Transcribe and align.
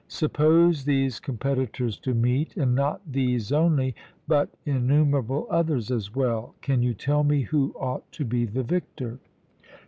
Suppose 0.07 0.83
these 0.85 1.19
competitors 1.19 1.95
to 1.99 2.15
meet, 2.15 2.57
and 2.57 2.73
not 2.73 3.01
these 3.05 3.51
only, 3.51 3.93
but 4.27 4.49
innumerable 4.65 5.45
others 5.51 5.91
as 5.91 6.15
well 6.15 6.55
can 6.59 6.81
you 6.81 6.95
tell 6.95 7.23
me 7.23 7.41
who 7.41 7.71
ought 7.79 8.11
to 8.13 8.25
be 8.25 8.45
the 8.45 8.63
victor? 8.63 9.19